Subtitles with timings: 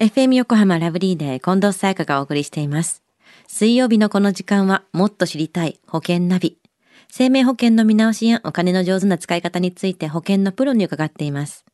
[0.00, 3.02] FM 横浜ラブリーで近藤沙耶香がお送りしています。
[3.46, 6.56] 水曜日のこの時間はもっと知りたい保険ナビ。
[7.08, 11.66] 生命保険の見直しやお金の上手な使い方について保険のプロに伺っています。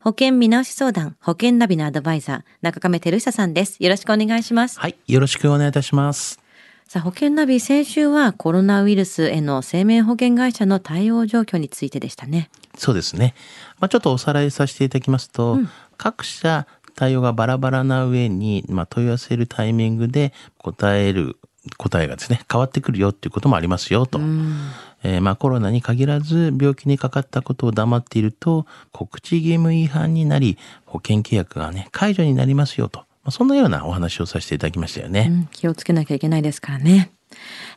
[0.00, 3.76] 保険見直し相談、保険ナビのアドバイザー、中亀照久さんです。
[3.78, 4.80] よろしくお願いします。
[4.80, 4.96] はい。
[5.06, 6.40] よろしくお願いいたします。
[6.88, 12.50] さあ、保険ナビ、先週はコロナウイルスへの生命保険会社の対応状況についてでしたね。
[12.76, 13.34] そうですね。
[13.78, 15.58] まあ、ちょっとおさらいさせていただきますと、
[15.96, 21.36] 各社対応がバラバラな上に、まあ、問い合わせるタイミングで答える
[21.76, 24.18] 答えがですね、変わってくるよっていうこともありますよと。
[25.04, 35.26] えーまあコロナに限らず病気にかかったことを黙っていると告知義務違反になり保険契約がね解除になりますよと、まあ、そんなようなお話をさせていただきましたよね。
[35.28, 37.10] うん、気をつけなきゃいけないですからね。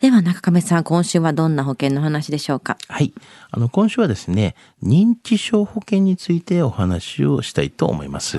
[0.00, 2.78] では中亀さん、今週はどんな保険の話でしょうか？
[2.88, 3.12] はい。
[3.50, 8.38] あの、今週はですね、認知症保険についてお話をしたいと思います。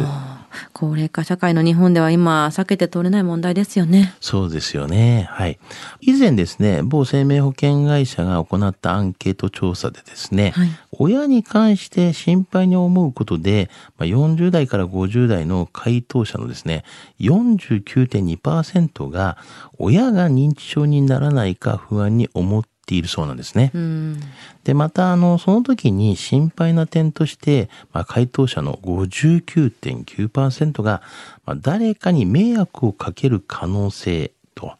[0.73, 4.15] 高齢化社会の日本では今避けて通れない問題ですよね。
[4.19, 5.27] そうですよね。
[5.31, 5.59] はい。
[6.01, 16.83] 以前ですね、某生命保険会社が行ったアンケート調査でですね、はい親に関して心配に思うことで、まあ、40代から50代の回答者のですね、
[17.19, 19.37] 49.2%が
[19.77, 23.71] 親が認知症にならないか不安に思っているそうなんですね。
[23.73, 24.19] うん。
[24.63, 31.01] で、また、あの、その時に心配な点として、まあ、回答者の59.9%が、
[31.45, 34.73] まあ、誰かに迷惑をかける可能性と、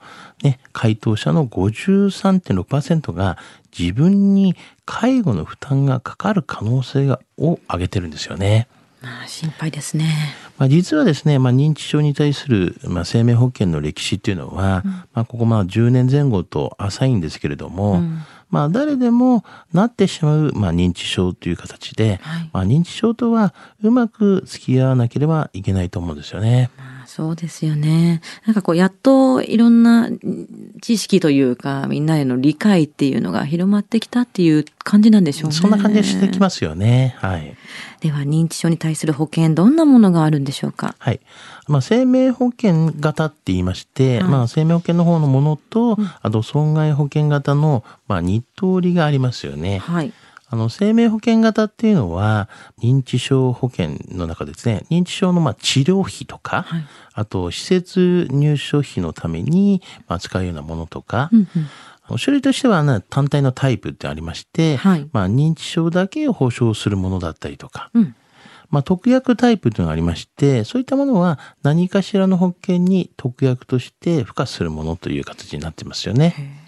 [0.44, 3.38] ね、回答者の53.6%が
[3.78, 8.68] 自分に介護の負担がかかる可能性がを挙げてるんですよね。
[9.02, 10.36] まあ、心配ですね。
[10.64, 18.02] まあ、実はですね、まあ、認知症に対する、まあ、生命保険の歴史っていうのは、まあ、ここまあ10年前後と浅いんですけれども、
[18.50, 26.72] まあ、誰でもなってしまう、まあ、認知症という形で、はいまあ、認知症とはうまく付き合わなければいけないと思うんですよね。
[26.78, 28.22] まあ、そうですよね。
[28.46, 35.56] なんかこう、やっといろんなうん知識というか、みんなへの理解っていうのが広まってきたっていう感じなんでしょうね。
[35.56, 37.16] そんな感じがしてきますよね。
[37.20, 37.56] はい。
[38.02, 40.96] では、認知症に対する保険、どんなものがあるんでしょうか？
[41.00, 41.22] はい。
[41.70, 49.78] まあ、生命保険型って言いまして、はいまあ、生命保険の方のものと、あと損害保険型の、まあ、二通りがありますよね。
[49.78, 50.12] はい。
[50.54, 52.48] あの、生命保険型っていうのは、
[52.80, 56.86] 認知症保険の中でですね、認知症のまあ治療費とか、はい。
[57.16, 61.48] あと、施設入所費のために、まあ、使うようなものとか、うん
[62.10, 62.18] うん。
[62.20, 65.10] 種類としては、ね、単体のタイプってありまして、はい。
[65.12, 68.16] まあ、認知症だけを保証するものだったりとか、うん。
[68.70, 76.63] まあ、特約タイプというのがありまして、そういったものは何かしらの保険に特約として付加するものという形になってますよね。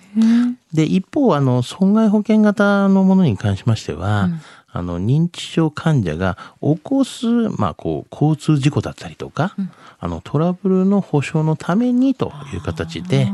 [0.74, 4.30] で、一方、あの、損害保険型のものに関しましては、
[4.72, 7.26] あの、認知症患者が起こす、
[7.58, 9.56] まあ、こう、交通事故だったりとか、
[10.00, 13.32] あの、トラブルの保証のためにという形で、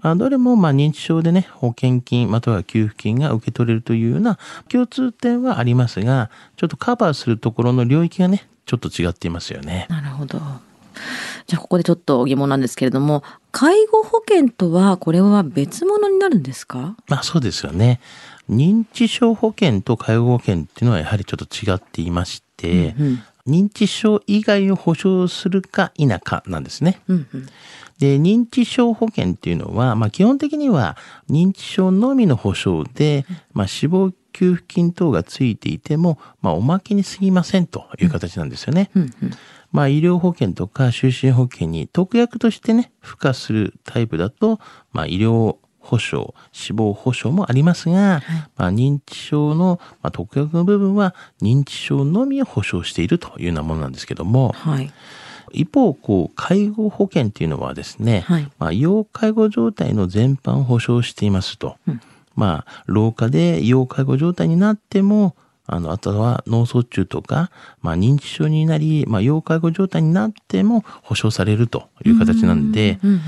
[0.00, 4.38] まあ、どれも、まあ、認知症でね、保険金、または給付金が受け取れるというような
[4.68, 9.86] 共通点はありますが、ちょっとカバーするところの領域がね、ちょっと違っていますよね。
[9.88, 10.40] なるほど。
[11.46, 16.96] じゃあここでちょっと疑問なんですけれども、介護保険とはこれは別物になるんですか？
[17.08, 18.00] まあそうですよね。
[18.50, 27.00] 認知症保険と介護保険っていうのはやはりちょっと違っていまして、うん認知症以外を保証するか否かなんですね。
[27.08, 27.46] うんうん。
[27.98, 30.96] で、認知症保険っていうのは、まあ基本的には
[31.28, 38.92] 認知症のみの保証で、まあ死亡給付金等がついていても、まあおまけに過ぎませんという形なんですよね。
[38.94, 39.30] うんうん。
[39.72, 44.60] まあ医療保険とか就寝保険に特約としてね、付加するタイプだと、
[44.92, 48.22] まあ医療保障、死亡保障もありますが、
[48.56, 54.92] まあ認知症の、まあ、特約の部分は認知症のみを保障しているというようなものなんですけども、はい。
[55.52, 61.76] 一方、こう、介護保険っていうのはですね、はいまあ、要介護状態の全般を保障していますと。
[62.34, 65.36] まあ、老化で要介護状態になっても、
[65.72, 67.50] あの、あとは脳卒中とか、
[67.80, 73.20] まあ、認知症になり、まあ、要介護状態になっても保障されるという形なんで、うんうん。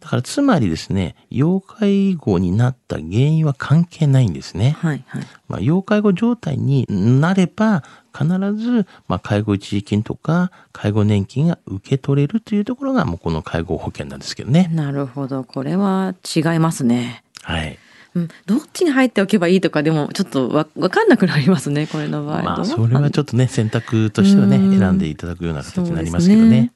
[0.00, 4.76] だからつまりですね、要介護になった原因は関係ないんですね。
[4.80, 5.22] はいはい。
[5.48, 14.68] まあ、要介護状態になれば、必ず、まあ、介護一時金とか、介護年金が受け取れるというところが、もうこの介護保険なんですけどね。
[14.72, 15.44] なるほど。
[15.44, 17.22] これは違いますね。
[17.42, 17.78] はい。
[18.14, 22.42] うん、どっちに入っておけばいいとかでもちょっとわわかんなくなりますね これの場合。
[22.42, 26.72] まあ、それはちょっとね、選択としてはね、うん選んでいただくような形になりますけどね。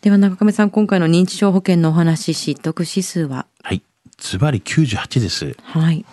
[0.00, 3.46] では中亀さん今回の認知症保険のお話知得指数は？
[3.62, 3.82] はい。
[4.18, 5.56] ズバリ98です。
[5.62, 6.04] はい。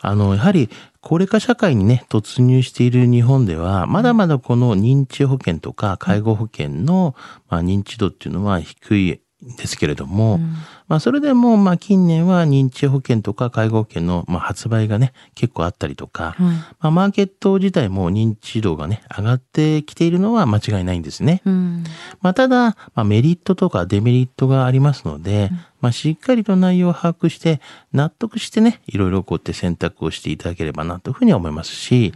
[0.00, 0.70] あの、やはり、
[1.00, 7.14] 高齢化社会にね、突入している日本では、まだまだこの認知保険とか介護保険の、
[7.48, 10.54] まあ、認知度っていうのは低いですけれども、うん、
[10.88, 21.42] まあそれでもまあ近年は認知保険とか介護保険のまあ発売がね結構あったりとか、うん、まあマーケット自体も認知度がね上がってきているのは間違いないんですね。
[21.44, 21.84] うん、
[22.22, 25.50] まあただ、まあ、メリットとかデメリットがありますので、
[25.82, 27.60] まあしっかりと内容を把握して
[27.92, 32.14] 納得してねいろいろこうやって選択をしていただければなというふうに思いますし、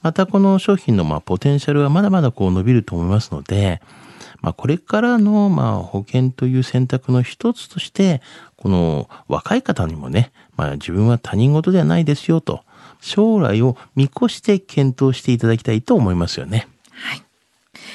[0.00, 3.82] またこの商品のまあポテンシャルはまだまだこう伸びると思いますので、
[4.44, 8.20] まあ、これからの、まあ、保険という選択の一つとして、
[8.56, 12.60] この若い方にもね、まあ、自分は他人事ではないですよと、
[13.00, 16.68] 将来を見越して検討していただきたいと思いますよね。